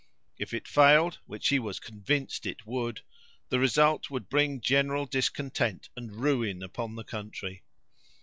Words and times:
If 0.39 0.51
it 0.51 0.67
failed, 0.67 1.19
which 1.27 1.49
he 1.49 1.59
was 1.59 1.79
convinced 1.79 2.47
it 2.47 2.65
would, 2.65 3.03
the 3.49 3.59
result 3.59 4.09
would 4.09 4.29
bring 4.29 4.59
general 4.59 5.05
discontent 5.05 5.89
and 5.95 6.11
ruin 6.15 6.63
upon 6.63 6.95
the 6.95 7.03
country. 7.03 7.61